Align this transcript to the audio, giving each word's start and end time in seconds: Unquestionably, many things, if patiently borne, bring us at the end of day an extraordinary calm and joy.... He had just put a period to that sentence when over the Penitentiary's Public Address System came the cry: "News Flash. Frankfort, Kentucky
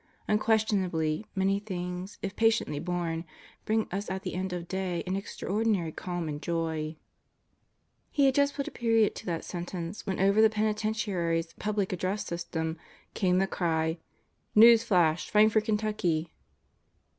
Unquestionably, 0.27 1.27
many 1.35 1.59
things, 1.59 2.17
if 2.23 2.35
patiently 2.35 2.79
borne, 2.79 3.23
bring 3.65 3.87
us 3.91 4.09
at 4.09 4.23
the 4.23 4.33
end 4.33 4.51
of 4.51 4.67
day 4.67 5.03
an 5.05 5.15
extraordinary 5.15 5.91
calm 5.91 6.27
and 6.27 6.41
joy.... 6.41 6.95
He 8.09 8.25
had 8.25 8.33
just 8.33 8.55
put 8.55 8.67
a 8.67 8.71
period 8.71 9.13
to 9.13 9.27
that 9.27 9.45
sentence 9.45 10.03
when 10.07 10.19
over 10.19 10.41
the 10.41 10.49
Penitentiary's 10.49 11.53
Public 11.59 11.93
Address 11.93 12.25
System 12.25 12.79
came 13.13 13.37
the 13.37 13.45
cry: 13.45 13.99
"News 14.55 14.81
Flash. 14.81 15.29
Frankfort, 15.29 15.65
Kentucky 15.65 16.33